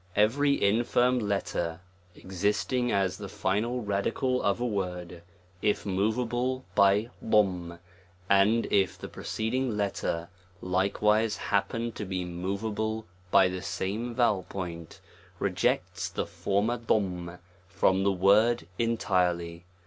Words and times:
EVERY 0.15 0.63
infirm 0.63 1.19
letter, 1.19 1.79
existing 2.15 2.91
as 2.91 3.17
the 3.19 3.27
dual 3.27 3.83
radical 3.83 4.41
of 4.41 4.59
a 4.59 4.65
word, 4.65 5.21
if 5.61 5.85
moveable 5.85 6.65
by 6.73 7.11
*, 7.55 8.29
and 8.31 8.65
if 8.71 8.97
the 8.97 9.07
preceding 9.07 9.77
letter 9.77 10.27
likewise 10.59 11.37
happen 11.37 11.91
to 11.91 12.03
be 12.05 12.25
moveable 12.25 13.05
by 13.29 13.47
the 13.47 13.61
same 13.61 14.15
vowel 14.15 14.41
point, 14.49 14.99
rejects 15.37 16.09
the 16.09 16.25
former 16.25 16.81
* 17.51 17.69
from 17.69 18.01
the 18.01 18.11
word 18.11 18.65
entirely. 18.79 19.65